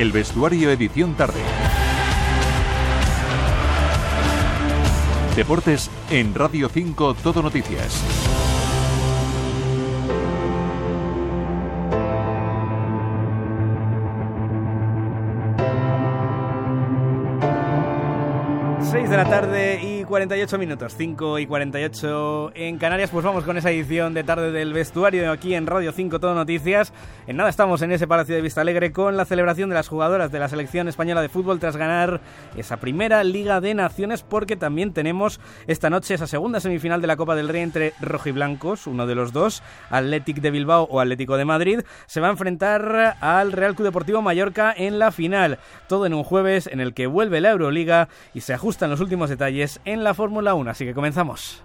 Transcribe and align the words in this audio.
El 0.00 0.12
vestuario 0.12 0.70
edición 0.70 1.14
tarde. 1.14 1.42
Deportes 5.36 5.90
en 6.08 6.34
Radio 6.34 6.70
5 6.70 7.12
Todo 7.22 7.42
Noticias. 7.42 8.02
6 18.90 19.10
de 19.10 19.16
la 19.18 19.28
tarde 19.28 19.82
y 19.82 19.99
48 20.10 20.58
minutos, 20.58 20.94
5 20.98 21.38
y 21.38 21.46
48 21.46 22.50
en 22.56 22.78
Canarias, 22.78 23.10
pues 23.10 23.24
vamos 23.24 23.44
con 23.44 23.56
esa 23.56 23.70
edición 23.70 24.12
de 24.12 24.24
tarde 24.24 24.50
del 24.50 24.72
vestuario 24.72 25.30
aquí 25.30 25.54
en 25.54 25.68
Radio 25.68 25.92
5 25.92 26.18
Todo 26.18 26.34
Noticias. 26.34 26.92
En 27.28 27.36
nada 27.36 27.48
estamos 27.48 27.80
en 27.82 27.92
ese 27.92 28.08
Palacio 28.08 28.34
de 28.34 28.42
Vista 28.42 28.60
Alegre 28.60 28.90
con 28.90 29.16
la 29.16 29.24
celebración 29.24 29.68
de 29.68 29.76
las 29.76 29.86
jugadoras 29.86 30.32
de 30.32 30.40
la 30.40 30.48
selección 30.48 30.88
española 30.88 31.22
de 31.22 31.28
fútbol 31.28 31.60
tras 31.60 31.76
ganar 31.76 32.20
esa 32.56 32.78
primera 32.78 33.22
Liga 33.22 33.60
de 33.60 33.72
Naciones 33.72 34.24
porque 34.24 34.56
también 34.56 34.92
tenemos 34.92 35.38
esta 35.68 35.90
noche 35.90 36.14
esa 36.14 36.26
segunda 36.26 36.58
semifinal 36.58 37.00
de 37.00 37.06
la 37.06 37.16
Copa 37.16 37.36
del 37.36 37.48
Rey 37.48 37.62
entre 37.62 37.92
rojiblancos, 38.00 38.88
uno 38.88 39.06
de 39.06 39.14
los 39.14 39.32
dos, 39.32 39.62
Athletic 39.90 40.40
de 40.40 40.50
Bilbao 40.50 40.88
o 40.90 40.98
Atlético 40.98 41.36
de 41.36 41.44
Madrid, 41.44 41.82
se 42.06 42.20
va 42.20 42.26
a 42.26 42.32
enfrentar 42.32 43.16
al 43.20 43.52
Real 43.52 43.76
Club 43.76 43.86
Deportivo 43.86 44.22
Mallorca 44.22 44.74
en 44.76 44.98
la 44.98 45.12
final. 45.12 45.60
Todo 45.88 46.04
en 46.04 46.14
un 46.14 46.24
jueves 46.24 46.66
en 46.66 46.80
el 46.80 46.94
que 46.94 47.06
vuelve 47.06 47.40
la 47.40 47.50
Euroliga 47.50 48.08
y 48.34 48.40
se 48.40 48.54
ajusta 48.54 48.86
en 48.86 48.90
los 48.90 49.00
últimos 49.00 49.30
detalles 49.30 49.80
en 49.84 49.99
la 50.04 50.14
Fórmula 50.14 50.54
1, 50.54 50.70
así 50.70 50.84
que 50.84 50.94
comenzamos. 50.94 51.62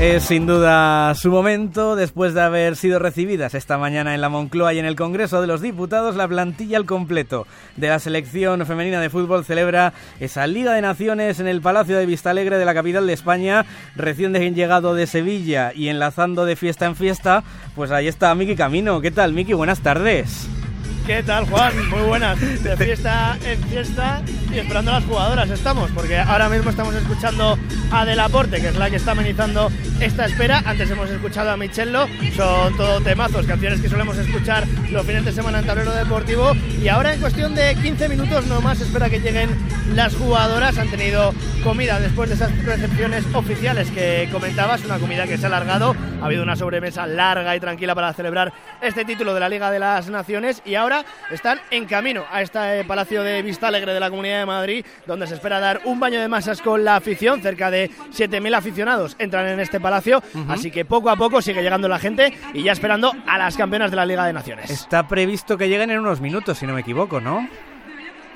Es 0.00 0.24
sin 0.24 0.46
duda 0.46 1.14
su 1.14 1.30
momento, 1.30 1.96
después 1.96 2.34
de 2.34 2.42
haber 2.42 2.76
sido 2.76 2.98
recibidas 2.98 3.54
esta 3.54 3.78
mañana 3.78 4.14
en 4.14 4.20
la 4.20 4.28
Moncloa 4.28 4.74
y 4.74 4.78
en 4.78 4.84
el 4.84 4.94
Congreso 4.94 5.40
de 5.40 5.46
los 5.46 5.62
Diputados, 5.62 6.16
la 6.16 6.28
plantilla 6.28 6.76
al 6.76 6.84
completo 6.84 7.46
de 7.76 7.88
la 7.88 7.98
selección 7.98 8.66
femenina 8.66 9.00
de 9.00 9.08
fútbol 9.08 9.46
celebra 9.46 9.94
esa 10.20 10.46
Liga 10.46 10.74
de 10.74 10.82
Naciones 10.82 11.40
en 11.40 11.48
el 11.48 11.62
Palacio 11.62 11.96
de 11.96 12.04
Vistalegre 12.04 12.58
de 12.58 12.66
la 12.66 12.74
capital 12.74 13.06
de 13.06 13.14
España, 13.14 13.64
recién 13.96 14.34
llegado 14.54 14.94
de 14.94 15.06
Sevilla 15.06 15.72
y 15.74 15.88
enlazando 15.88 16.44
de 16.44 16.56
fiesta 16.56 16.84
en 16.84 16.94
fiesta, 16.94 17.42
pues 17.74 17.90
ahí 17.90 18.06
está 18.06 18.34
Miki 18.34 18.54
Camino. 18.54 19.00
¿Qué 19.00 19.10
tal, 19.10 19.32
Miki? 19.32 19.54
Buenas 19.54 19.80
tardes. 19.80 20.46
¿Qué 21.06 21.22
tal, 21.22 21.48
Juan? 21.48 21.88
Muy 21.88 22.02
buenas. 22.02 22.40
De 22.40 22.76
fiesta 22.76 23.38
en 23.44 23.62
fiesta 23.68 24.22
y 24.52 24.58
esperando 24.58 24.90
a 24.90 24.94
las 24.94 25.04
jugadoras 25.04 25.48
estamos, 25.50 25.88
porque 25.92 26.18
ahora 26.18 26.48
mismo 26.48 26.70
estamos 26.70 26.96
escuchando 26.96 27.56
a 27.92 28.04
Delaporte, 28.04 28.60
que 28.60 28.68
es 28.68 28.76
la 28.76 28.90
que 28.90 28.96
está 28.96 29.12
amenizando 29.12 29.70
esta 30.00 30.26
espera. 30.26 30.64
Antes 30.66 30.90
hemos 30.90 31.08
escuchado 31.08 31.52
a 31.52 31.56
Michello, 31.56 32.08
son 32.34 32.76
todo 32.76 33.00
temazos, 33.02 33.46
canciones 33.46 33.80
que 33.80 33.88
solemos 33.88 34.18
escuchar 34.18 34.66
los 34.90 35.06
fines 35.06 35.24
de 35.24 35.30
semana 35.30 35.60
en 35.60 35.66
tablero 35.66 35.92
deportivo. 35.92 36.52
Y 36.82 36.88
ahora, 36.88 37.14
en 37.14 37.20
cuestión 37.20 37.54
de 37.54 37.76
15 37.76 38.08
minutos 38.08 38.46
nomás, 38.48 38.80
espera 38.80 39.08
que 39.08 39.20
lleguen 39.20 39.50
las 39.94 40.12
jugadoras. 40.16 40.76
Han 40.76 40.88
tenido 40.90 41.32
comida 41.62 42.00
después 42.00 42.30
de 42.30 42.34
esas 42.34 42.50
recepciones 42.64 43.24
oficiales 43.32 43.92
que 43.92 44.28
comentabas, 44.32 44.84
una 44.84 44.98
comida 44.98 45.28
que 45.28 45.38
se 45.38 45.44
ha 45.44 45.48
alargado. 45.48 45.94
Ha 46.20 46.26
habido 46.26 46.42
una 46.42 46.56
sobremesa 46.56 47.06
larga 47.06 47.54
y 47.54 47.60
tranquila 47.60 47.94
para 47.94 48.12
celebrar 48.12 48.52
este 48.80 49.04
título 49.04 49.34
de 49.34 49.40
la 49.40 49.48
Liga 49.48 49.70
de 49.70 49.78
las 49.78 50.08
Naciones. 50.08 50.62
Y 50.64 50.74
ahora 50.74 50.95
están 51.30 51.60
en 51.70 51.86
camino 51.86 52.24
a 52.30 52.42
este 52.42 52.84
Palacio 52.84 53.22
de 53.22 53.42
Vista 53.42 53.68
Alegre 53.68 53.94
de 53.94 54.00
la 54.00 54.10
Comunidad 54.10 54.40
de 54.40 54.46
Madrid, 54.46 54.86
donde 55.06 55.26
se 55.26 55.34
espera 55.34 55.60
dar 55.60 55.80
un 55.84 56.00
baño 56.00 56.20
de 56.20 56.28
masas 56.28 56.62
con 56.62 56.84
la 56.84 56.96
afición. 56.96 57.42
Cerca 57.42 57.70
de 57.70 57.90
7.000 57.90 58.56
aficionados 58.56 59.16
entran 59.18 59.46
en 59.48 59.60
este 59.60 59.80
palacio, 59.80 60.22
así 60.48 60.70
que 60.70 60.84
poco 60.84 61.10
a 61.10 61.16
poco 61.16 61.42
sigue 61.42 61.62
llegando 61.62 61.88
la 61.88 61.98
gente 61.98 62.32
y 62.54 62.62
ya 62.62 62.72
esperando 62.72 63.12
a 63.26 63.38
las 63.38 63.56
campeonas 63.56 63.90
de 63.90 63.96
la 63.96 64.06
Liga 64.06 64.26
de 64.26 64.32
Naciones. 64.32 64.70
Está 64.70 65.06
previsto 65.08 65.56
que 65.56 65.68
lleguen 65.68 65.90
en 65.90 65.98
unos 66.00 66.20
minutos, 66.20 66.58
si 66.58 66.66
no 66.66 66.74
me 66.74 66.80
equivoco, 66.80 67.20
¿no? 67.20 67.48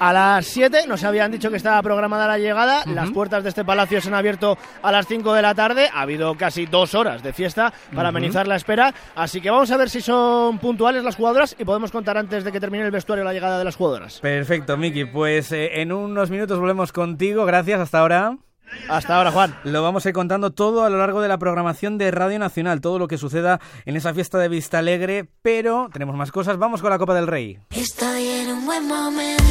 A 0.00 0.12
las 0.12 0.46
7. 0.46 0.86
Nos 0.88 1.04
habían 1.04 1.30
dicho 1.30 1.50
que 1.50 1.56
estaba 1.56 1.80
programada 1.82 2.26
la 2.26 2.38
llegada. 2.38 2.82
Las 2.86 3.10
puertas 3.10 3.44
de 3.44 3.50
este 3.50 3.64
palacio 3.64 4.00
se 4.00 4.08
han 4.08 4.14
abierto 4.14 4.58
a 4.82 4.90
las 4.90 5.06
5 5.06 5.32
de 5.34 5.42
la 5.42 5.54
tarde. 5.54 5.88
Ha 5.92 6.00
habido 6.00 6.34
casi 6.34 6.66
dos 6.66 6.94
horas 6.94 7.22
de 7.22 7.32
fiesta 7.32 7.72
para 7.94 8.08
amenizar 8.08 8.48
la 8.48 8.56
espera. 8.56 8.92
Así 9.14 9.40
que 9.40 9.50
vamos 9.50 9.70
a 9.70 9.76
ver 9.76 9.90
si 9.90 10.00
son 10.00 10.58
puntuales 10.58 11.04
las 11.04 11.14
jugadoras 11.14 11.54
y 11.58 11.64
podemos 11.64 11.92
contar 11.92 12.18
antes 12.18 12.42
de 12.42 12.50
que 12.50 12.58
termine 12.58 12.84
el 12.84 12.90
vestuario 12.90 13.24
la 13.24 13.32
llegada 13.32 13.58
de 13.58 13.64
las 13.64 13.76
jugadoras. 13.76 14.18
Perfecto, 14.20 14.76
Miki. 14.76 15.04
Pues 15.04 15.52
eh, 15.52 15.80
en 15.80 15.92
unos 15.92 16.30
minutos 16.30 16.58
volvemos 16.58 16.92
contigo. 16.92 17.44
Gracias. 17.44 17.80
Hasta 17.80 18.00
ahora. 18.00 18.49
Hasta 18.88 19.16
ahora, 19.16 19.30
Juan. 19.30 19.54
Lo 19.64 19.82
vamos 19.82 20.04
a 20.04 20.08
ir 20.08 20.14
contando 20.14 20.52
todo 20.52 20.84
a 20.84 20.90
lo 20.90 20.98
largo 20.98 21.20
de 21.20 21.28
la 21.28 21.38
programación 21.38 21.98
de 21.98 22.10
Radio 22.10 22.38
Nacional, 22.38 22.80
todo 22.80 22.98
lo 22.98 23.08
que 23.08 23.18
suceda 23.18 23.60
en 23.84 23.96
esa 23.96 24.14
fiesta 24.14 24.38
de 24.38 24.48
Vista 24.48 24.78
Alegre, 24.78 25.28
pero 25.42 25.88
tenemos 25.92 26.16
más 26.16 26.32
cosas. 26.32 26.58
Vamos 26.58 26.80
con 26.80 26.90
la 26.90 26.98
Copa 26.98 27.14
del 27.14 27.26
Rey. 27.26 27.58
Estoy 27.70 28.26
en 28.26 28.50
un 28.52 28.66
buen 28.66 28.86
momento. 28.86 29.44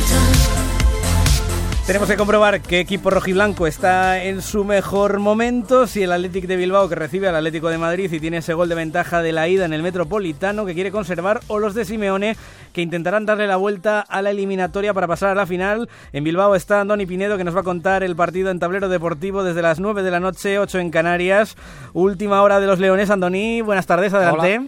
Tenemos 1.90 2.08
que 2.08 2.18
comprobar 2.18 2.62
qué 2.62 2.82
equipo 2.82 3.10
rojiblanco 3.10 3.66
está 3.66 4.24
en 4.24 4.44
su 4.44 4.64
mejor 4.64 5.18
momento. 5.18 5.88
Si 5.88 6.04
el 6.04 6.12
Athletic 6.12 6.46
de 6.46 6.56
Bilbao, 6.56 6.88
que 6.88 6.94
recibe 6.94 7.28
al 7.28 7.36
Atlético 7.36 7.70
de 7.70 7.80
Madrid 7.80 8.14
y 8.14 8.20
tiene 8.20 8.38
ese 8.38 8.54
gol 8.54 8.70
de 8.70 8.76
ventaja 8.76 9.24
de 9.24 9.32
la 9.32 9.48
ida 9.48 9.66
en 9.66 9.74
el 9.74 9.82
Metropolitano, 9.82 10.68
que 10.68 10.76
quiere 10.76 10.92
conservar, 10.92 11.40
o 11.48 11.58
los 11.58 11.74
de 11.74 11.86
Simeone, 11.86 12.38
que 12.74 12.84
intentarán 12.84 13.26
darle 13.26 13.48
la 13.48 13.56
vuelta 13.56 14.02
a 14.02 14.22
la 14.22 14.30
eliminatoria 14.30 14.94
para 14.94 15.08
pasar 15.08 15.30
a 15.30 15.34
la 15.34 15.48
final. 15.48 15.90
En 16.14 16.24
Bilbao 16.24 16.54
está 16.54 16.80
Andoni 16.80 17.08
Pinedo, 17.08 17.40
que 17.40 17.44
nos 17.44 17.56
va 17.56 17.62
a 17.62 17.64
contar 17.64 18.04
el 18.04 18.16
partido 18.16 18.52
en 18.52 18.60
tablero 18.60 18.88
deportivo 18.88 19.44
desde 19.44 19.64
las 19.64 19.80
9 19.80 20.04
de 20.04 20.12
la 20.12 20.20
noche, 20.20 20.60
8 20.60 20.78
en 20.78 20.92
Canarias. 20.92 21.58
Última 21.94 22.44
hora 22.44 22.60
de 22.60 22.68
los 22.68 22.78
Leones. 22.78 23.10
Andoni, 23.10 23.62
buenas 23.62 23.88
tardes, 23.88 24.14
adelante. 24.14 24.60
Hola, 24.60 24.68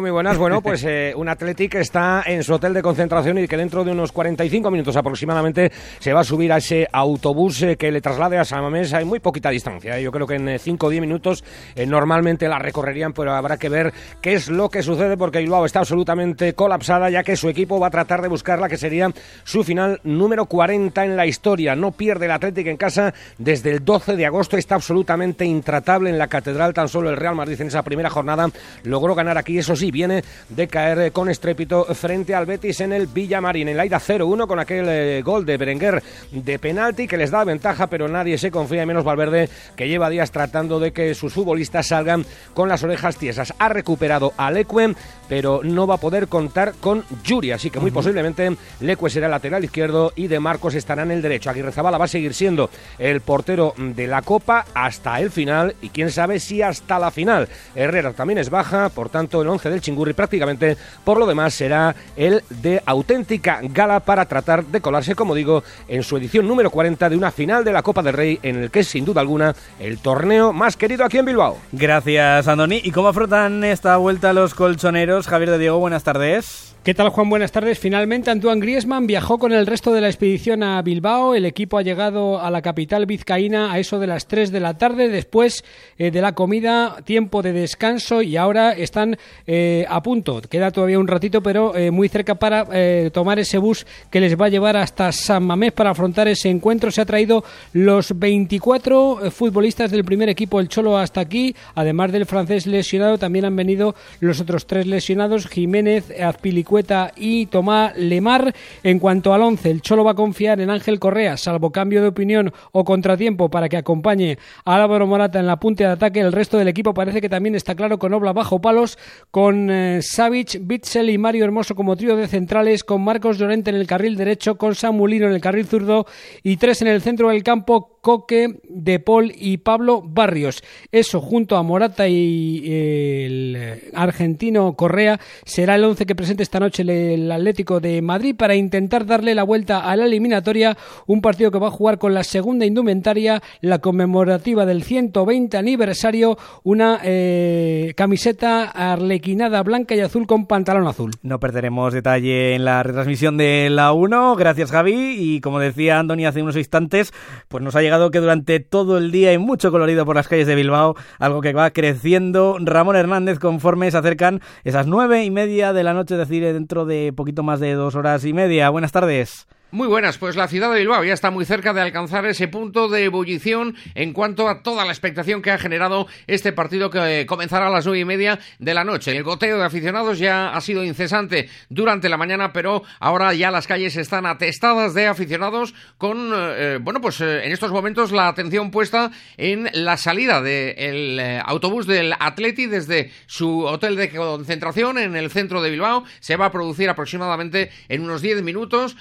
muy 0.00 0.10
buenas. 0.10 0.36
Bueno, 0.36 0.60
pues 0.62 0.84
eh, 0.84 1.14
un 1.16 1.28
Athletic 1.28 1.76
está 1.76 2.22
en 2.26 2.44
su 2.44 2.52
hotel 2.52 2.74
de 2.74 2.82
concentración 2.82 3.38
y 3.38 3.48
que 3.48 3.56
dentro 3.56 3.82
de 3.82 3.92
unos 3.92 4.12
45 4.12 4.70
minutos 4.70 4.94
aproximadamente 4.96 5.72
se 5.98 6.12
va 6.12 6.20
a 6.20 6.24
subir 6.24 6.52
a 6.52 6.58
ese 6.58 6.86
autobús 6.92 7.62
eh, 7.62 7.76
que 7.76 7.90
le 7.90 8.00
traslade 8.00 8.36
a 8.36 8.44
San 8.44 8.62
Mamés. 8.62 8.92
Hay 8.92 9.06
muy 9.06 9.20
poquita 9.20 9.48
distancia. 9.48 9.98
¿eh? 9.98 10.02
Yo 10.02 10.12
creo 10.12 10.26
que 10.26 10.34
en 10.34 10.58
5 10.58 10.86
o 10.86 10.90
10 10.90 11.00
minutos 11.00 11.44
normalmente 11.86 12.46
la 12.46 12.58
recorrerían, 12.58 13.12
pero 13.12 13.32
habrá 13.32 13.56
que 13.56 13.68
ver 13.68 13.92
qué 14.20 14.34
es 14.34 14.48
lo 14.48 14.68
que 14.68 14.82
sucede 14.82 15.16
porque 15.16 15.38
Bilbao 15.38 15.64
está 15.64 15.78
absolutamente 15.78 16.52
colapsada 16.52 17.08
ya 17.08 17.22
que 17.22 17.36
su 17.36 17.48
equipo 17.48 17.80
va 17.80 17.86
a 17.86 17.90
tratar 17.90 18.20
de 18.20 18.28
buscar 18.28 18.58
la 18.58 18.68
que 18.68 18.76
sería 18.76 19.10
su 19.44 19.64
final 19.64 20.00
número 20.04 20.44
40 20.44 21.04
en 21.04 21.16
la 21.16 21.26
historia. 21.26 21.74
No 21.74 21.92
pierde 21.92 22.26
el 22.26 22.32
Athletic 22.32 22.66
en 22.66 22.76
casa 22.76 23.14
desde 23.38 23.70
el 23.70 23.84
12 23.84 24.16
de 24.16 24.26
agosto. 24.26 24.56
Está 24.56 24.74
absolutamente 24.74 25.44
intratable 25.44 26.10
en 26.10 26.18
la 26.18 26.28
catedral. 26.28 26.74
Tan 26.74 26.88
solo 26.88 27.08
el 27.08 27.16
Real 27.16 27.34
Madrid 27.34 27.60
en 27.60 27.68
esa 27.68 27.82
primera 27.82 28.10
jornada 28.10 28.48
logró 28.84 29.14
ganar 29.14 29.38
aquí 29.38 29.58
eso 29.70 29.76
sí, 29.76 29.92
viene 29.92 30.24
de 30.48 30.66
caer 30.66 31.12
con 31.12 31.28
estrépito 31.28 31.84
frente 31.94 32.34
al 32.34 32.44
Betis 32.44 32.80
en 32.80 32.92
el 32.92 33.06
Villamarín. 33.06 33.68
En 33.68 33.76
la 33.76 33.86
ida 33.86 34.00
0-1 34.00 34.48
con 34.48 34.58
aquel 34.58 34.84
eh, 34.88 35.22
gol 35.22 35.46
de 35.46 35.56
Berenguer 35.56 36.02
de 36.32 36.58
penalti 36.58 37.06
que 37.06 37.16
les 37.16 37.30
da 37.30 37.44
ventaja, 37.44 37.86
pero 37.86 38.08
nadie 38.08 38.36
se 38.36 38.50
confía, 38.50 38.84
menos 38.84 39.04
Valverde, 39.04 39.48
que 39.76 39.86
lleva 39.86 40.10
días 40.10 40.32
tratando 40.32 40.80
de 40.80 40.92
que 40.92 41.14
sus 41.14 41.32
futbolistas 41.32 41.86
salgan 41.86 42.26
con 42.52 42.68
las 42.68 42.82
orejas 42.82 43.16
tiesas. 43.16 43.54
Ha 43.60 43.68
recuperado 43.68 44.32
a 44.36 44.50
Leque, 44.50 44.96
pero 45.28 45.60
no 45.62 45.86
va 45.86 45.94
a 45.94 45.98
poder 45.98 46.26
contar 46.26 46.74
con 46.80 47.04
Yuri, 47.22 47.52
así 47.52 47.70
que 47.70 47.78
muy 47.78 47.92
posiblemente 47.92 48.56
Leque 48.80 49.08
será 49.08 49.26
el 49.26 49.30
lateral 49.30 49.62
izquierdo 49.62 50.12
y 50.16 50.26
De 50.26 50.40
Marcos 50.40 50.74
estará 50.74 51.04
en 51.04 51.12
el 51.12 51.22
derecho. 51.22 51.48
Aguirre 51.48 51.70
Zabala 51.70 51.96
va 51.96 52.06
a 52.06 52.08
seguir 52.08 52.34
siendo 52.34 52.70
el 52.98 53.20
portero 53.20 53.72
de 53.76 54.08
la 54.08 54.22
Copa 54.22 54.64
hasta 54.74 55.20
el 55.20 55.30
final 55.30 55.76
y 55.80 55.90
quién 55.90 56.10
sabe 56.10 56.40
si 56.40 56.60
hasta 56.60 56.98
la 56.98 57.12
final. 57.12 57.48
Herrera 57.76 58.14
también 58.14 58.38
es 58.38 58.50
baja, 58.50 58.88
por 58.88 59.10
tanto 59.10 59.42
el 59.42 59.48
del 59.68 59.80
Chingurri 59.80 60.12
prácticamente 60.12 60.76
por 61.04 61.18
lo 61.18 61.26
demás 61.26 61.52
será 61.54 61.94
el 62.16 62.42
de 62.48 62.82
auténtica 62.86 63.60
gala 63.62 64.00
para 64.00 64.26
tratar 64.26 64.64
de 64.64 64.80
colarse, 64.80 65.14
como 65.14 65.34
digo, 65.34 65.62
en 65.88 66.02
su 66.02 66.16
edición 66.16 66.46
número 66.46 66.70
40 66.70 67.10
de 67.10 67.16
una 67.16 67.30
final 67.30 67.64
de 67.64 67.72
la 67.72 67.82
Copa 67.82 68.02
del 68.02 68.14
Rey 68.14 68.38
en 68.42 68.62
el 68.62 68.70
que 68.70 68.80
es 68.80 68.88
sin 68.88 69.04
duda 69.04 69.20
alguna 69.20 69.54
el 69.78 69.98
torneo 69.98 70.52
más 70.52 70.76
querido 70.76 71.04
aquí 71.04 71.18
en 71.18 71.26
Bilbao. 71.26 71.58
Gracias, 71.72 72.48
Andoni. 72.48 72.80
¿Y 72.82 72.90
cómo 72.90 73.08
afrontan 73.08 73.64
esta 73.64 73.96
vuelta 73.96 74.32
los 74.32 74.54
colchoneros? 74.54 75.26
Javier 75.26 75.50
de 75.50 75.58
Diego, 75.58 75.78
buenas 75.78 76.04
tardes. 76.04 76.69
¿Qué 76.82 76.94
tal 76.94 77.10
Juan? 77.10 77.28
Buenas 77.28 77.52
tardes. 77.52 77.78
Finalmente 77.78 78.30
Antoine 78.30 78.58
Griezmann 78.58 79.06
viajó 79.06 79.38
con 79.38 79.52
el 79.52 79.66
resto 79.66 79.92
de 79.92 80.00
la 80.00 80.08
expedición 80.08 80.62
a 80.62 80.80
Bilbao. 80.80 81.34
El 81.34 81.44
equipo 81.44 81.76
ha 81.76 81.82
llegado 81.82 82.40
a 82.40 82.50
la 82.50 82.62
capital 82.62 83.04
vizcaína 83.04 83.70
a 83.70 83.78
eso 83.78 83.98
de 83.98 84.06
las 84.06 84.26
3 84.26 84.50
de 84.50 84.60
la 84.60 84.78
tarde 84.78 85.10
después 85.10 85.62
eh, 85.98 86.10
de 86.10 86.22
la 86.22 86.34
comida, 86.34 86.96
tiempo 87.04 87.42
de 87.42 87.52
descanso 87.52 88.22
y 88.22 88.38
ahora 88.38 88.72
están 88.72 89.18
eh, 89.46 89.84
a 89.90 90.02
punto. 90.02 90.40
Queda 90.40 90.70
todavía 90.70 90.98
un 90.98 91.06
ratito 91.06 91.42
pero 91.42 91.76
eh, 91.76 91.90
muy 91.90 92.08
cerca 92.08 92.36
para 92.36 92.64
tomar 93.10 93.38
ese 93.38 93.58
bus 93.58 93.86
que 94.10 94.20
les 94.20 94.40
va 94.40 94.46
a 94.46 94.48
llevar 94.48 94.78
hasta 94.78 95.12
San 95.12 95.44
Mamés 95.44 95.72
para 95.72 95.90
afrontar 95.90 96.28
ese 96.28 96.48
encuentro. 96.48 96.90
Se 96.90 97.02
ha 97.02 97.04
traído 97.06 97.44
los 97.74 98.18
24 98.18 99.30
futbolistas 99.30 99.90
del 99.90 100.04
primer 100.04 100.30
equipo, 100.30 100.58
el 100.58 100.68
Cholo, 100.68 100.96
hasta 100.96 101.20
aquí. 101.20 101.54
Además 101.74 102.10
del 102.10 102.24
francés 102.24 102.66
lesionado 102.66 103.18
también 103.18 103.44
han 103.44 103.54
venido 103.54 103.94
los 104.20 104.40
otros 104.40 104.66
tres 104.66 104.86
lesionados, 104.86 105.46
Jiménez, 105.46 106.10
Azpilicueta 106.18 106.69
Y 107.16 107.46
Tomás 107.46 107.96
Lemar. 107.96 108.54
En 108.84 108.98
cuanto 109.00 109.34
al 109.34 109.42
11, 109.42 109.70
el 109.70 109.82
Cholo 109.82 110.04
va 110.04 110.12
a 110.12 110.14
confiar 110.14 110.60
en 110.60 110.70
Ángel 110.70 111.00
Correa, 111.00 111.36
salvo 111.36 111.72
cambio 111.72 112.00
de 112.00 112.08
opinión 112.08 112.52
o 112.70 112.84
contratiempo 112.84 113.50
para 113.50 113.68
que 113.68 113.76
acompañe 113.76 114.38
a 114.64 114.76
Álvaro 114.76 115.06
Morata 115.06 115.40
en 115.40 115.46
la 115.46 115.58
punta 115.58 115.84
de 115.84 115.90
ataque. 115.90 116.20
El 116.20 116.32
resto 116.32 116.58
del 116.58 116.68
equipo 116.68 116.94
parece 116.94 117.20
que 117.20 117.28
también 117.28 117.56
está 117.56 117.74
claro 117.74 117.98
con 117.98 118.14
Obla 118.14 118.32
bajo 118.32 118.60
palos, 118.60 118.98
con 119.30 119.68
eh, 119.70 120.00
Savic, 120.00 120.58
Bitzel 120.60 121.10
y 121.10 121.18
Mario 121.18 121.44
Hermoso 121.44 121.74
como 121.74 121.96
trío 121.96 122.16
de 122.16 122.28
centrales, 122.28 122.84
con 122.84 123.02
Marcos 123.02 123.38
Llorente 123.38 123.70
en 123.70 123.76
el 123.76 123.86
carril 123.86 124.16
derecho, 124.16 124.56
con 124.56 124.74
Samulino 124.74 125.26
en 125.26 125.32
el 125.32 125.40
carril 125.40 125.66
zurdo 125.66 126.06
y 126.42 126.56
tres 126.56 126.82
en 126.82 126.88
el 126.88 127.02
centro 127.02 127.30
del 127.30 127.42
campo 127.42 127.98
Coque, 128.00 128.60
De 128.68 128.98
Paul 128.98 129.32
y 129.36 129.58
Pablo 129.58 130.02
Barrios. 130.04 130.62
Eso 130.90 131.20
junto 131.20 131.56
a 131.56 131.62
Morata 131.62 132.08
y 132.08 132.62
eh, 132.64 133.26
el 133.26 133.90
argentino 133.94 134.74
Correa 134.74 135.20
será 135.44 135.74
el 135.74 135.84
once 135.84 136.06
que 136.06 136.14
presente 136.14 136.42
esta 136.42 136.60
noche 136.60 136.82
el 136.82 137.30
Atlético 137.30 137.80
de 137.80 138.00
Madrid 138.02 138.34
para 138.36 138.54
intentar 138.54 139.06
darle 139.06 139.34
la 139.34 139.42
vuelta 139.42 139.80
a 139.80 139.96
la 139.96 140.06
eliminatoria, 140.06 140.76
un 141.06 141.20
partido 141.20 141.50
que 141.50 141.58
va 141.58 141.68
a 141.68 141.72
jugar 141.72 141.98
con 141.98 142.14
la 142.14 142.24
segunda 142.24 142.66
indumentaria, 142.66 143.42
la 143.60 143.78
conmemorativa 143.78 144.66
del 144.66 144.82
120 144.82 145.56
aniversario, 145.56 146.38
una 146.62 147.00
eh, 147.02 147.92
camiseta 147.96 148.64
arlequinada 148.64 149.62
blanca 149.62 149.94
y 149.94 150.00
azul 150.00 150.26
con 150.26 150.46
pantalón 150.46 150.86
azul. 150.86 151.12
No 151.22 151.40
perderemos 151.40 151.92
detalle 151.92 152.54
en 152.54 152.64
la 152.64 152.82
retransmisión 152.82 153.36
de 153.36 153.68
la 153.70 153.92
1, 153.92 154.36
gracias 154.36 154.70
Javi, 154.70 155.16
y 155.18 155.40
como 155.40 155.58
decía 155.58 155.98
Andoni 155.98 156.26
hace 156.26 156.42
unos 156.42 156.56
instantes, 156.56 157.12
pues 157.48 157.62
nos 157.62 157.76
ha 157.76 157.82
llegado 157.90 158.12
que 158.12 158.20
durante 158.20 158.60
todo 158.60 158.98
el 158.98 159.10
día 159.10 159.30
hay 159.30 159.38
mucho 159.38 159.72
colorido 159.72 160.06
por 160.06 160.14
las 160.14 160.28
calles 160.28 160.46
de 160.46 160.54
Bilbao, 160.54 160.94
algo 161.18 161.40
que 161.40 161.52
va 161.52 161.72
creciendo. 161.72 162.56
Ramón 162.60 162.94
Hernández 162.94 163.40
conforme 163.40 163.90
se 163.90 163.98
acercan 163.98 164.40
esas 164.62 164.86
nueve 164.86 165.24
y 165.24 165.30
media 165.32 165.72
de 165.72 165.82
la 165.82 165.92
noche, 165.92 166.14
es 166.14 166.20
decir, 166.20 166.44
dentro 166.44 166.86
de 166.86 167.12
poquito 167.12 167.42
más 167.42 167.58
de 167.58 167.72
dos 167.72 167.96
horas 167.96 168.24
y 168.24 168.32
media. 168.32 168.70
Buenas 168.70 168.92
tardes. 168.92 169.48
Muy 169.72 169.86
buenas, 169.86 170.18
pues 170.18 170.34
la 170.34 170.48
ciudad 170.48 170.72
de 170.72 170.80
Bilbao 170.80 171.04
ya 171.04 171.12
está 171.12 171.30
muy 171.30 171.44
cerca 171.44 171.72
de 171.72 171.80
alcanzar 171.80 172.26
ese 172.26 172.48
punto 172.48 172.88
de 172.88 173.04
ebullición 173.04 173.76
en 173.94 174.12
cuanto 174.12 174.48
a 174.48 174.64
toda 174.64 174.84
la 174.84 174.90
expectación 174.90 175.42
que 175.42 175.52
ha 175.52 175.58
generado 175.58 176.08
este 176.26 176.52
partido 176.52 176.90
que 176.90 177.24
comenzará 177.28 177.68
a 177.68 177.70
las 177.70 177.86
nueve 177.86 178.00
y 178.00 178.04
media 178.04 178.40
de 178.58 178.74
la 178.74 178.82
noche. 178.82 179.16
El 179.16 179.22
goteo 179.22 179.58
de 179.58 179.64
aficionados 179.64 180.18
ya 180.18 180.50
ha 180.50 180.60
sido 180.60 180.82
incesante 180.82 181.48
durante 181.68 182.08
la 182.08 182.16
mañana, 182.16 182.52
pero 182.52 182.82
ahora 182.98 183.32
ya 183.32 183.52
las 183.52 183.68
calles 183.68 183.94
están 183.94 184.26
atestadas 184.26 184.92
de 184.92 185.06
aficionados 185.06 185.72
con, 185.98 186.32
eh, 186.34 186.80
bueno, 186.82 187.00
pues 187.00 187.20
eh, 187.20 187.44
en 187.44 187.52
estos 187.52 187.70
momentos 187.70 188.10
la 188.10 188.26
atención 188.26 188.72
puesta 188.72 189.12
en 189.36 189.70
la 189.72 189.96
salida 189.96 190.42
del 190.42 191.20
eh, 191.20 191.40
autobús 191.44 191.86
del 191.86 192.12
Atleti 192.18 192.66
desde 192.66 193.12
su 193.26 193.60
hotel 193.60 193.94
de 193.94 194.10
concentración 194.10 194.98
en 194.98 195.14
el 195.14 195.30
centro 195.30 195.62
de 195.62 195.70
Bilbao. 195.70 196.02
Se 196.18 196.34
va 196.34 196.46
a 196.46 196.50
producir 196.50 196.88
aproximadamente 196.88 197.70
en 197.88 198.02
unos 198.02 198.20
diez 198.20 198.42
minutos 198.42 198.96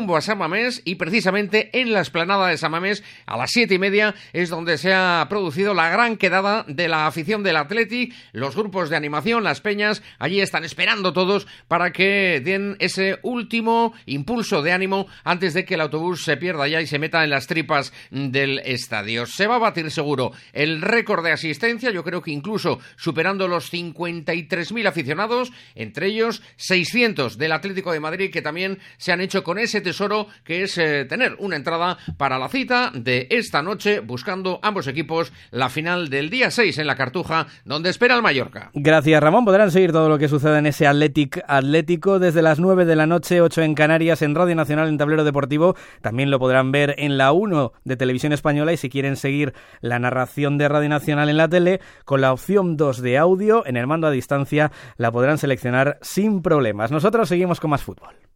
a 0.00 0.20
Samamés 0.20 0.80
y 0.84 0.94
precisamente 0.94 1.70
en 1.78 1.92
la 1.92 2.00
esplanada 2.00 2.48
de 2.48 2.56
Samamés 2.56 3.04
a 3.26 3.36
las 3.36 3.50
siete 3.50 3.74
y 3.74 3.78
media 3.78 4.14
es 4.32 4.48
donde 4.48 4.78
se 4.78 4.94
ha 4.94 5.26
producido 5.28 5.74
la 5.74 5.90
gran 5.90 6.16
quedada 6.16 6.64
de 6.66 6.88
la 6.88 7.06
afición 7.06 7.42
del 7.42 7.56
Athletic, 7.56 8.14
los 8.32 8.56
grupos 8.56 8.88
de 8.88 8.96
animación, 8.96 9.44
las 9.44 9.60
peñas, 9.60 10.02
allí 10.18 10.40
están 10.40 10.64
esperando 10.64 11.12
todos 11.12 11.46
para 11.68 11.92
que 11.92 12.40
den 12.42 12.76
ese 12.80 13.18
último 13.22 13.92
impulso 14.06 14.62
de 14.62 14.72
ánimo 14.72 15.06
antes 15.22 15.52
de 15.52 15.64
que 15.66 15.74
el 15.74 15.82
autobús 15.82 16.24
se 16.24 16.38
pierda 16.38 16.66
ya 16.66 16.80
y 16.80 16.86
se 16.86 16.98
meta 16.98 17.22
en 17.22 17.30
las 17.30 17.46
tripas 17.46 17.92
del 18.10 18.60
estadio. 18.60 19.26
Se 19.26 19.46
va 19.46 19.56
a 19.56 19.58
batir 19.58 19.90
seguro 19.90 20.32
el 20.54 20.80
récord 20.80 21.22
de 21.22 21.32
asistencia, 21.32 21.90
yo 21.90 22.02
creo 22.02 22.22
que 22.22 22.30
incluso 22.30 22.80
superando 22.96 23.46
los 23.48 23.70
53.000 23.70 24.88
aficionados, 24.88 25.52
entre 25.74 26.06
ellos 26.06 26.42
600 26.56 27.36
del 27.36 27.52
Atlético 27.52 27.92
de 27.92 28.00
Madrid 28.00 28.30
que 28.32 28.42
también 28.42 28.78
se 28.96 29.12
han 29.12 29.20
hecho 29.20 29.44
con 29.44 29.58
ese 29.58 29.82
tesoro 29.90 30.28
que 30.44 30.62
es 30.62 30.78
eh, 30.78 31.04
tener 31.04 31.34
una 31.40 31.56
entrada 31.56 31.98
para 32.16 32.38
la 32.38 32.48
cita 32.48 32.92
de 32.94 33.26
esta 33.30 33.60
noche 33.60 33.98
buscando 33.98 34.60
ambos 34.62 34.86
equipos 34.86 35.32
la 35.50 35.68
final 35.68 36.10
del 36.10 36.30
día 36.30 36.52
6 36.52 36.78
en 36.78 36.86
la 36.86 36.94
Cartuja 36.94 37.48
donde 37.64 37.90
espera 37.90 38.14
el 38.14 38.22
Mallorca. 38.22 38.70
Gracias 38.72 39.20
Ramón, 39.20 39.44
podrán 39.44 39.72
seguir 39.72 39.90
todo 39.90 40.08
lo 40.08 40.16
que 40.16 40.28
sucede 40.28 40.58
en 40.58 40.66
ese 40.66 40.86
Athletic 40.86 41.42
Atlético 41.48 42.20
desde 42.20 42.40
las 42.40 42.60
9 42.60 42.84
de 42.84 42.94
la 42.94 43.08
noche, 43.08 43.40
8 43.40 43.62
en 43.62 43.74
Canarias, 43.74 44.22
en 44.22 44.36
Radio 44.36 44.54
Nacional, 44.54 44.88
en 44.88 44.96
Tablero 44.96 45.24
Deportivo. 45.24 45.74
También 46.02 46.30
lo 46.30 46.38
podrán 46.38 46.70
ver 46.70 46.94
en 46.98 47.18
la 47.18 47.32
1 47.32 47.72
de 47.82 47.96
Televisión 47.96 48.32
Española 48.32 48.72
y 48.72 48.76
si 48.76 48.90
quieren 48.90 49.16
seguir 49.16 49.54
la 49.80 49.98
narración 49.98 50.56
de 50.56 50.68
Radio 50.68 50.88
Nacional 50.88 51.28
en 51.28 51.36
la 51.36 51.48
tele, 51.48 51.80
con 52.04 52.20
la 52.20 52.32
opción 52.32 52.76
2 52.76 53.02
de 53.02 53.18
audio 53.18 53.66
en 53.66 53.76
el 53.76 53.88
mando 53.88 54.06
a 54.06 54.12
distancia 54.12 54.70
la 54.96 55.10
podrán 55.10 55.38
seleccionar 55.38 55.98
sin 56.00 56.42
problemas. 56.42 56.92
Nosotros 56.92 57.28
seguimos 57.28 57.58
con 57.58 57.70
más 57.70 57.82
fútbol. 57.82 58.29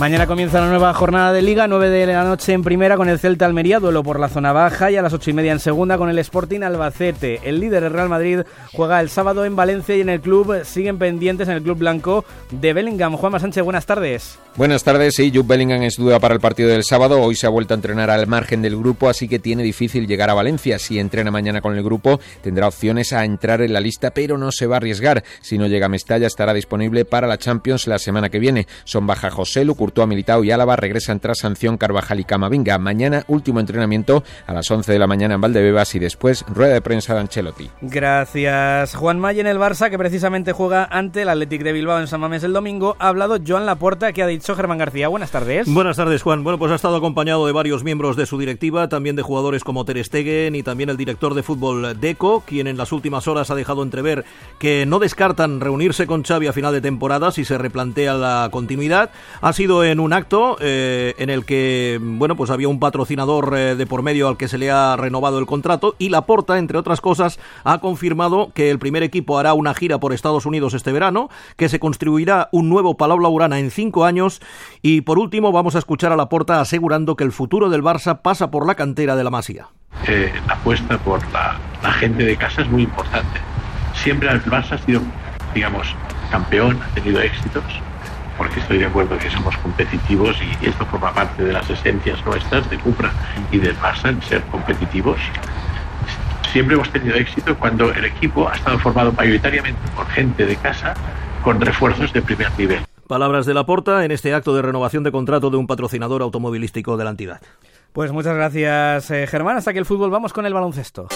Mañana 0.00 0.26
comienza 0.26 0.62
la 0.62 0.68
nueva 0.70 0.94
jornada 0.94 1.30
de 1.30 1.42
Liga, 1.42 1.68
9 1.68 1.90
de 1.90 2.06
la 2.06 2.24
noche 2.24 2.54
en 2.54 2.62
primera 2.62 2.96
con 2.96 3.10
el 3.10 3.18
Celta 3.18 3.44
Almería, 3.44 3.80
duelo 3.80 4.02
por 4.02 4.18
la 4.18 4.30
zona 4.30 4.50
baja 4.50 4.90
y 4.90 4.96
a 4.96 5.02
las 5.02 5.12
8 5.12 5.28
y 5.28 5.32
media 5.34 5.52
en 5.52 5.60
segunda 5.60 5.98
con 5.98 6.08
el 6.08 6.18
Sporting 6.18 6.62
Albacete. 6.62 7.40
El 7.44 7.60
líder, 7.60 7.82
el 7.82 7.92
Real 7.92 8.08
Madrid, 8.08 8.40
juega 8.72 8.98
el 9.02 9.10
sábado 9.10 9.44
en 9.44 9.56
Valencia 9.56 9.94
y 9.94 10.00
en 10.00 10.08
el 10.08 10.22
club 10.22 10.64
siguen 10.64 10.96
pendientes 10.96 11.48
en 11.48 11.56
el 11.56 11.62
club 11.62 11.76
blanco 11.76 12.24
de 12.50 12.72
Bellingham. 12.72 13.14
Juanma 13.14 13.40
Sánchez, 13.40 13.62
buenas 13.62 13.84
tardes. 13.84 14.38
Buenas 14.56 14.82
tardes, 14.82 15.14
sí, 15.14 15.30
Jude 15.32 15.46
Bellingham 15.46 15.82
es 15.84 15.96
duda 15.96 16.18
para 16.18 16.34
el 16.34 16.40
partido 16.40 16.68
del 16.70 16.82
sábado. 16.82 17.22
Hoy 17.22 17.36
se 17.36 17.46
ha 17.46 17.50
vuelto 17.50 17.72
a 17.72 17.76
entrenar 17.76 18.10
al 18.10 18.26
margen 18.26 18.62
del 18.62 18.76
grupo, 18.76 19.08
así 19.08 19.28
que 19.28 19.38
tiene 19.38 19.62
difícil 19.62 20.08
llegar 20.08 20.28
a 20.28 20.34
Valencia. 20.34 20.80
Si 20.80 20.98
entrena 20.98 21.30
mañana 21.30 21.60
con 21.60 21.76
el 21.76 21.84
grupo, 21.84 22.18
tendrá 22.42 22.66
opciones 22.66 23.12
a 23.12 23.24
entrar 23.24 23.62
en 23.62 23.72
la 23.72 23.80
lista, 23.80 24.10
pero 24.10 24.36
no 24.36 24.50
se 24.50 24.66
va 24.66 24.74
a 24.74 24.78
arriesgar. 24.78 25.22
Si 25.40 25.56
no 25.56 25.68
llega 25.68 25.86
a 25.86 25.88
Mestalla, 25.88 26.26
estará 26.26 26.52
disponible 26.52 27.04
para 27.04 27.28
la 27.28 27.38
Champions 27.38 27.86
la 27.86 28.00
semana 28.00 28.28
que 28.28 28.40
viene. 28.40 28.66
Son 28.82 29.06
baja 29.06 29.30
José 29.30 29.64
Lu, 29.64 29.76
Militao 30.08 30.42
y 30.42 30.50
Álava 30.50 30.74
regresan 30.74 31.20
tras 31.20 31.38
sanción 31.38 31.78
Carvajal 31.78 32.18
y 32.18 32.24
Camavinga. 32.24 32.76
Mañana 32.78 33.24
último 33.28 33.60
entrenamiento 33.60 34.24
a 34.48 34.52
las 34.52 34.68
11 34.68 34.92
de 34.92 34.98
la 34.98 35.06
mañana 35.06 35.36
en 35.36 35.40
Valdebebas 35.40 35.94
y 35.94 36.00
después 36.00 36.44
rueda 36.48 36.74
de 36.74 36.80
prensa 36.80 37.14
de 37.14 37.20
Ancelotti. 37.20 37.70
Gracias. 37.82 38.96
Juan 38.96 39.20
May 39.20 39.38
en 39.38 39.46
el 39.46 39.58
Barça, 39.58 39.90
que 39.90 39.98
precisamente 39.98 40.52
juega 40.52 40.84
ante 40.84 41.22
el 41.22 41.28
Athletic 41.28 41.62
de 41.62 41.72
Bilbao 41.72 42.00
en 42.00 42.08
San 42.08 42.20
Mamés 42.20 42.42
el 42.42 42.52
domingo, 42.52 42.96
ha 42.98 43.08
hablado 43.08 43.38
Joan 43.46 43.64
Laporta, 43.64 44.12
que 44.12 44.22
ha 44.22 44.26
dicho 44.26 44.39
Germán 44.44 44.78
García. 44.78 45.08
Buenas 45.08 45.30
tardes. 45.30 45.72
Buenas 45.72 45.96
tardes, 45.96 46.22
Juan. 46.22 46.42
Bueno, 46.42 46.58
pues 46.58 46.72
ha 46.72 46.74
estado 46.74 46.96
acompañado 46.96 47.46
de 47.46 47.52
varios 47.52 47.84
miembros 47.84 48.16
de 48.16 48.26
su 48.26 48.38
directiva, 48.38 48.88
también 48.88 49.16
de 49.16 49.22
jugadores 49.22 49.64
como 49.64 49.84
Ter 49.84 50.04
Stegen 50.04 50.54
y 50.54 50.62
también 50.62 50.90
el 50.90 50.96
director 50.96 51.34
de 51.34 51.42
fútbol 51.42 51.98
Deco, 52.00 52.42
quien 52.46 52.66
en 52.66 52.76
las 52.76 52.92
últimas 52.92 53.28
horas 53.28 53.50
ha 53.50 53.54
dejado 53.54 53.82
entrever 53.82 54.24
que 54.58 54.86
no 54.86 54.98
descartan 54.98 55.60
reunirse 55.60 56.06
con 56.06 56.24
Xavi 56.24 56.46
a 56.46 56.52
final 56.52 56.72
de 56.72 56.80
temporada 56.80 57.30
si 57.30 57.44
se 57.44 57.58
replantea 57.58 58.14
la 58.14 58.48
continuidad. 58.50 59.10
Ha 59.40 59.52
sido 59.52 59.84
en 59.84 60.00
un 60.00 60.12
acto 60.12 60.56
eh, 60.60 61.14
en 61.18 61.30
el 61.30 61.44
que, 61.44 61.98
bueno, 62.00 62.36
pues 62.36 62.50
había 62.50 62.68
un 62.68 62.80
patrocinador 62.80 63.54
eh, 63.56 63.74
de 63.76 63.86
por 63.86 64.02
medio 64.02 64.28
al 64.28 64.36
que 64.36 64.48
se 64.48 64.58
le 64.58 64.70
ha 64.70 64.96
renovado 64.96 65.38
el 65.38 65.46
contrato 65.46 65.94
y 65.98 66.08
Laporta, 66.08 66.58
entre 66.58 66.78
otras 66.78 67.00
cosas, 67.00 67.38
ha 67.64 67.78
confirmado 67.78 68.52
que 68.54 68.70
el 68.70 68.78
primer 68.78 69.02
equipo 69.02 69.38
hará 69.38 69.54
una 69.54 69.74
gira 69.74 69.98
por 69.98 70.12
Estados 70.12 70.46
Unidos 70.46 70.74
este 70.74 70.92
verano, 70.92 71.30
que 71.56 71.68
se 71.68 71.80
construirá 71.80 72.48
un 72.52 72.68
nuevo 72.68 72.96
Palau 72.96 73.18
Blaugrana 73.18 73.58
en 73.58 73.70
cinco 73.70 74.04
años 74.04 74.29
y 74.82 75.00
por 75.00 75.18
último 75.18 75.50
vamos 75.50 75.74
a 75.74 75.78
escuchar 75.78 76.12
a 76.12 76.16
Laporta 76.16 76.60
asegurando 76.60 77.16
que 77.16 77.24
el 77.24 77.32
futuro 77.32 77.70
del 77.70 77.82
Barça 77.82 78.22
pasa 78.22 78.50
por 78.50 78.66
la 78.66 78.74
cantera 78.74 79.16
de 79.16 79.24
la 79.24 79.30
Masía. 79.30 79.68
Eh, 80.06 80.32
la 80.46 80.54
apuesta 80.54 80.98
por 80.98 81.20
la, 81.32 81.58
la 81.82 81.92
gente 81.92 82.24
de 82.24 82.36
casa 82.36 82.62
es 82.62 82.70
muy 82.70 82.82
importante. 82.82 83.40
Siempre 83.94 84.30
el 84.30 84.42
Barça 84.44 84.72
ha 84.72 84.78
sido, 84.78 85.00
digamos, 85.54 85.94
campeón, 86.30 86.78
ha 86.82 86.94
tenido 86.94 87.20
éxitos, 87.20 87.64
porque 88.38 88.60
estoy 88.60 88.78
de 88.78 88.86
acuerdo 88.86 89.18
que 89.18 89.30
somos 89.30 89.56
competitivos 89.58 90.36
y 90.40 90.66
esto 90.66 90.86
forma 90.86 91.12
parte 91.12 91.44
de 91.44 91.52
las 91.52 91.68
esencias 91.68 92.24
nuestras 92.24 92.68
de 92.70 92.78
Cupra 92.78 93.12
y 93.50 93.58
del 93.58 93.76
Barça 93.78 94.08
en 94.08 94.22
ser 94.22 94.42
competitivos. 94.44 95.18
Siempre 96.52 96.74
hemos 96.74 96.90
tenido 96.90 97.16
éxito 97.16 97.56
cuando 97.56 97.92
el 97.92 98.04
equipo 98.04 98.48
ha 98.48 98.54
estado 98.54 98.78
formado 98.78 99.12
mayoritariamente 99.12 99.80
por 99.94 100.06
gente 100.08 100.46
de 100.46 100.56
casa 100.56 100.94
con 101.42 101.60
refuerzos 101.60 102.12
de 102.12 102.22
primer 102.22 102.50
nivel. 102.58 102.80
Palabras 103.10 103.44
de 103.44 103.54
Laporta 103.54 104.04
en 104.04 104.12
este 104.12 104.32
acto 104.34 104.54
de 104.54 104.62
renovación 104.62 105.02
de 105.02 105.10
contrato 105.10 105.50
de 105.50 105.56
un 105.56 105.66
patrocinador 105.66 106.22
automovilístico 106.22 106.96
de 106.96 107.02
la 107.02 107.10
entidad. 107.10 107.40
Pues 107.92 108.12
muchas 108.12 108.36
gracias, 108.36 109.10
eh, 109.10 109.26
Germán. 109.26 109.56
Hasta 109.56 109.72
que 109.72 109.80
el 109.80 109.84
fútbol 109.84 110.10
vamos 110.10 110.32
con 110.32 110.46
el 110.46 110.54
baloncesto. 110.54 111.08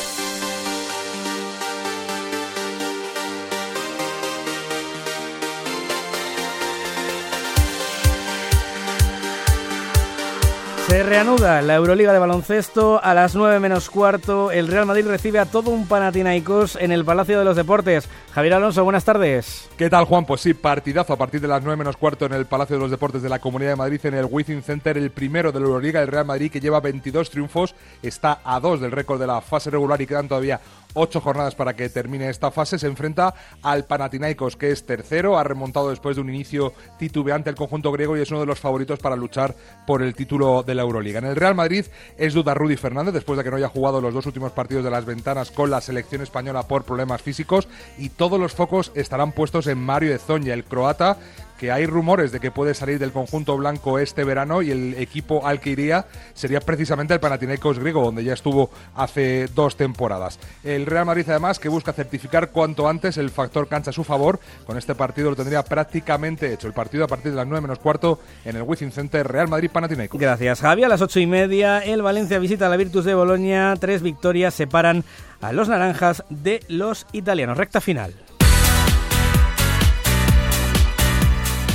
Se 10.95 11.03
reanuda 11.03 11.61
la 11.61 11.75
Euroliga 11.75 12.13
de 12.13 12.21
baloncesto 12.21 13.03
a 13.03 13.15
las 13.15 13.35
9 13.35 13.59
menos 13.59 13.91
cuarto. 13.91 14.53
El 14.53 14.69
Real 14.69 14.87
Madrid 14.87 15.09
recibe 15.09 15.41
a 15.41 15.45
todo 15.45 15.71
un 15.71 15.89
Panathinaikos 15.89 16.77
en 16.77 16.93
el 16.93 17.05
Palacio 17.05 17.37
de 17.37 17.45
los 17.45 17.57
Deportes. 17.57 18.09
Javier 18.31 18.55
Alonso, 18.55 18.85
buenas 18.85 19.05
tardes. 19.05 19.69
¿Qué 19.77 19.91
tal, 19.91 20.05
Juan? 20.05 20.25
Pues 20.25 20.43
sí, 20.43 20.55
partidazo 20.55 21.13
a 21.13 21.17
partir 21.17 21.41
de 21.41 21.49
las 21.49 21.65
9 21.65 21.77
menos 21.77 21.97
cuarto 21.97 22.27
en 22.27 22.33
el 22.33 22.47
Palacio 22.47 22.77
de 22.77 22.83
los 22.83 22.93
Deportes 22.93 23.23
de 23.23 23.29
la 23.29 23.41
Comunidad 23.41 23.71
de 23.71 23.77
Madrid, 23.77 23.99
en 24.05 24.15
el 24.15 24.29
Wizzing 24.31 24.63
Center, 24.63 24.97
el 24.97 25.11
primero 25.11 25.51
de 25.51 25.59
la 25.59 25.67
Euroliga. 25.67 26.01
El 26.01 26.07
Real 26.07 26.27
Madrid, 26.27 26.49
que 26.49 26.61
lleva 26.61 26.79
22 26.79 27.29
triunfos, 27.29 27.75
está 28.01 28.39
a 28.45 28.61
2 28.61 28.81
del 28.81 28.93
récord 28.93 29.19
de 29.19 29.27
la 29.27 29.41
fase 29.41 29.71
regular 29.71 30.01
y 30.01 30.07
quedan 30.07 30.29
todavía 30.29 30.61
ocho 30.95 31.21
jornadas 31.21 31.55
para 31.55 31.75
que 31.75 31.89
termine 31.89 32.31
esta 32.31 32.51
fase. 32.51 32.79
Se 32.79 32.87
enfrenta 32.87 33.35
al 33.63 33.85
Panathinaikos, 33.85 34.57
que 34.57 34.71
es 34.71 34.87
tercero, 34.87 35.39
ha 35.39 35.45
remontado 35.45 35.91
después 35.91 36.17
de 36.17 36.23
un 36.23 36.31
inicio 36.31 36.73
titubeante 36.99 37.51
el 37.51 37.57
conjunto 37.57 37.93
griego 37.93 38.17
y 38.17 38.21
es 38.21 38.31
uno 38.31 38.41
de 38.41 38.47
los 38.47 38.61
favoritos 38.61 38.99
para 38.99 39.17
luchar 39.17 39.55
por 39.87 40.03
el 40.03 40.15
título 40.15 40.63
de 40.63 40.75
la 40.75 40.83
Euroliga. 40.83 41.19
En 41.19 41.27
el 41.27 41.37
Real 41.37 41.55
Madrid 41.55 41.85
es 42.17 42.33
duda 42.33 42.55
Rudy 42.55 42.77
Fernández, 42.77 43.15
después 43.15 43.37
de 43.37 43.45
que 43.45 43.51
no 43.51 43.57
haya 43.57 43.69
jugado 43.69 44.01
los 44.01 44.15
dos 44.15 44.27
últimos 44.27 44.53
partidos 44.53 44.85
de 44.85 44.91
las 44.91 45.05
ventanas 45.05 45.51
con 45.51 45.71
la 45.71 45.81
selección 45.81 46.23
española 46.23 46.63
por 46.63 46.85
problemas 46.85 47.23
físicos 47.23 47.69
y 47.99 48.09
todos 48.09 48.41
los 48.41 48.53
focos 48.53 48.93
estarán 48.95 49.33
puestos 49.33 49.67
en 49.67 49.79
Mario 49.79 50.15
Ezoña, 50.15 50.55
el 50.55 50.65
croata 50.65 51.19
que 51.59 51.71
hay 51.71 51.87
rumores 51.87 52.33
de 52.33 52.41
que 52.41 52.51
puede 52.51 52.75
salir 52.75 52.99
del 52.99 53.13
conjunto 53.13 53.57
blanco 53.57 53.99
este 53.99 54.25
verano 54.25 54.63
y 54.63 54.71
el 54.71 54.95
equipo 54.95 55.47
al 55.47 55.61
que 55.61 55.71
iría 55.71 56.07
sería 56.35 56.61
precisamente 56.61 57.15
el 57.15 57.21
Panathinaikos 57.21 57.79
griego, 57.79 58.03
donde 58.03 58.25
ya 58.25 58.33
estuvo 58.33 58.71
hace 58.95 59.49
dos 59.55 59.77
temporadas. 59.77 60.39
El 60.63 60.87
Real 60.87 61.07
Madrid 61.07 61.25
además 61.29 61.59
que 61.59 61.69
busca 61.69 61.93
certificar 61.93 62.51
cuanto 62.51 62.89
antes 62.89 63.17
el 63.17 63.31
factor 63.31 63.69
cancha 63.69 63.91
a 63.91 63.93
su 63.93 64.05
favor, 64.05 64.41
con 64.67 64.79
este 64.79 64.95
partido 64.95 65.31
lo 65.31 65.37
tendría 65.37 65.63
prácticamente 65.63 66.53
hecho. 66.53 66.67
El 66.67 66.73
partido 66.73 67.05
a 67.05 67.09
partir 67.09 67.31
de 67.33 67.37
las 67.37 67.47
9 67.47 67.61
menos 67.61 67.79
cuarto 67.79 68.21
en 68.45 68.57
el 68.57 68.63
Wizzing 68.63 68.93
Center 68.93 69.27
Real 69.27 69.49
Madrid-Panathinaikos. 69.49 70.21
Gracias 70.21 70.61
Javi, 70.61 70.85
a 70.85 70.89
las 70.89 71.03
ocho 71.03 71.21
y 71.21 71.27
media 71.27 71.79
el 71.79 72.03
Valencia 72.03 72.39
visita 72.39 72.69
la 72.69 72.77
Virtus 72.77 73.05
de 73.05 73.15
Bolonia, 73.15 73.75
tres 73.79 74.03
victorias 74.03 74.55
separan 74.55 75.05
a 75.41 75.53
los 75.53 75.69
naranjas 75.69 76.25
de 76.31 76.61
los 76.69 77.07
italianos. 77.13 77.59
Recta 77.59 77.81
final. 77.81 78.15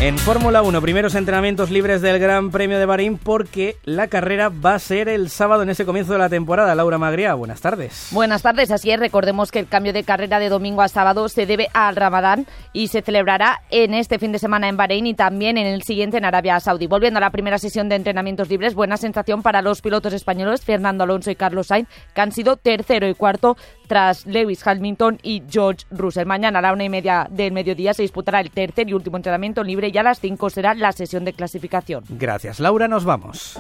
En 0.01 0.17
Fórmula 0.17 0.61
1, 0.61 0.81
primeros 0.81 1.13
entrenamientos 1.13 1.71
libres 1.71 2.01
del 2.01 2.19
Gran 2.19 2.51
Premio 2.51 2.79
de 2.79 2.85
Bahrein 2.85 3.17
porque 3.17 3.75
la 3.83 4.07
carrera 4.07 4.47
va 4.47 4.75
a 4.75 4.79
ser 4.79 5.09
el 5.09 5.29
sábado 5.29 5.61
en 5.63 5.69
ese 5.69 5.85
comienzo 5.85 6.13
de 6.13 6.19
la 6.19 6.29
temporada. 6.29 6.73
Laura 6.73 6.97
Magria, 6.97 7.33
buenas 7.33 7.59
tardes. 7.59 8.07
Buenas 8.11 8.41
tardes, 8.41 8.71
así 8.71 8.91
es. 8.91 8.97
Recordemos 8.97 9.51
que 9.51 9.59
el 9.59 9.67
cambio 9.67 9.91
de 9.91 10.05
carrera 10.05 10.39
de 10.39 10.47
domingo 10.47 10.81
a 10.81 10.87
sábado 10.87 11.27
se 11.27 11.45
debe 11.45 11.67
al 11.73 11.97
Ramadán 11.97 12.47
y 12.71 12.87
se 12.87 13.01
celebrará 13.01 13.61
en 13.71 13.93
este 13.93 14.19
fin 14.19 14.31
de 14.31 14.39
semana 14.39 14.69
en 14.69 14.77
Bahrein 14.77 15.05
y 15.05 15.15
también 15.15 15.57
en 15.57 15.67
el 15.67 15.83
siguiente 15.83 16.15
en 16.15 16.23
Arabia 16.23 16.61
Saudí. 16.61 16.87
Volviendo 16.87 17.17
a 17.17 17.21
la 17.21 17.31
primera 17.31 17.57
sesión 17.57 17.89
de 17.89 17.95
entrenamientos 17.95 18.47
libres, 18.47 18.75
buena 18.75 18.95
sensación 18.95 19.43
para 19.43 19.61
los 19.61 19.81
pilotos 19.81 20.13
españoles 20.13 20.61
Fernando 20.61 21.03
Alonso 21.03 21.29
y 21.29 21.35
Carlos 21.35 21.67
Sainz, 21.67 21.89
que 22.15 22.21
han 22.21 22.31
sido 22.31 22.55
tercero 22.55 23.05
y 23.09 23.15
cuarto 23.15 23.57
tras 23.89 24.25
Lewis 24.27 24.65
Hamilton 24.65 25.19
y 25.23 25.41
George 25.49 25.85
Russell. 25.89 26.27
Mañana 26.27 26.59
a 26.59 26.61
la 26.61 26.71
una 26.71 26.83
y 26.83 26.89
media 26.89 27.27
del 27.29 27.51
mediodía 27.51 27.93
se 27.93 28.03
disputará 28.03 28.39
el 28.39 28.51
tercer 28.51 28.87
y 28.87 28.93
último 28.93 29.17
entrenamiento 29.17 29.63
libre 29.63 29.89
y 29.91 29.97
a 29.97 30.03
las 30.03 30.19
cinco 30.19 30.49
será 30.49 30.75
la 30.75 30.91
sesión 30.91 31.25
de 31.25 31.33
clasificación. 31.33 32.03
Gracias, 32.07 32.59
Laura. 32.59 32.87
Nos 32.87 33.03
vamos. 33.03 33.57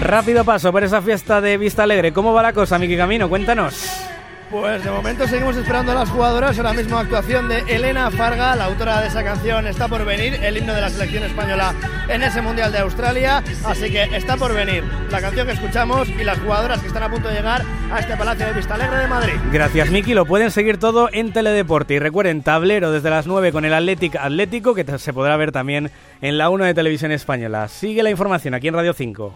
Rápido 0.00 0.44
paso 0.44 0.72
por 0.72 0.82
esa 0.82 1.02
fiesta 1.02 1.40
de 1.42 1.58
Vista 1.58 1.82
Alegre. 1.82 2.12
¿Cómo 2.12 2.32
va 2.32 2.42
la 2.42 2.54
cosa, 2.54 2.78
Miki 2.78 2.96
Camino? 2.96 3.28
Cuéntanos. 3.28 4.17
Pues 4.50 4.82
de 4.82 4.90
momento 4.90 5.28
seguimos 5.28 5.56
esperando 5.58 5.92
a 5.92 5.94
las 5.94 6.08
jugadoras. 6.08 6.56
Ahora 6.56 6.72
mismo 6.72 6.96
actuación 6.96 7.48
de 7.48 7.58
Elena 7.68 8.10
Farga, 8.10 8.56
la 8.56 8.64
autora 8.64 9.02
de 9.02 9.08
esa 9.08 9.22
canción 9.22 9.66
está 9.66 9.88
por 9.88 10.06
venir, 10.06 10.40
el 10.42 10.56
himno 10.56 10.72
de 10.72 10.80
la 10.80 10.88
selección 10.88 11.22
española 11.24 11.74
en 12.08 12.22
ese 12.22 12.40
Mundial 12.40 12.72
de 12.72 12.78
Australia. 12.78 13.42
Así 13.64 13.90
que 13.90 14.04
está 14.16 14.38
por 14.38 14.54
venir 14.54 14.84
la 15.10 15.20
canción 15.20 15.46
que 15.46 15.52
escuchamos 15.52 16.08
y 16.08 16.24
las 16.24 16.38
jugadoras 16.38 16.80
que 16.80 16.86
están 16.86 17.02
a 17.02 17.10
punto 17.10 17.28
de 17.28 17.34
llegar 17.34 17.62
a 17.92 17.98
este 18.00 18.16
Palacio 18.16 18.46
de 18.46 18.52
Vista 18.54 18.74
Alegre 18.74 18.96
de 18.96 19.06
Madrid. 19.06 19.34
Gracias, 19.52 19.90
Miki. 19.90 20.14
Lo 20.14 20.24
pueden 20.24 20.50
seguir 20.50 20.78
todo 20.78 21.10
en 21.12 21.30
Teledeporte. 21.32 21.94
Y 21.94 21.98
recuerden, 21.98 22.42
tablero 22.42 22.90
desde 22.90 23.10
las 23.10 23.26
9 23.26 23.52
con 23.52 23.66
el 23.66 23.74
Athletic 23.74 24.16
Atlético, 24.16 24.74
que 24.74 24.86
se 24.98 25.12
podrá 25.12 25.36
ver 25.36 25.52
también 25.52 25.90
en 26.22 26.38
la 26.38 26.48
1 26.48 26.64
de 26.64 26.72
Televisión 26.72 27.12
Española. 27.12 27.68
Sigue 27.68 28.02
la 28.02 28.10
información 28.10 28.54
aquí 28.54 28.68
en 28.68 28.74
Radio 28.74 28.94
5. 28.94 29.34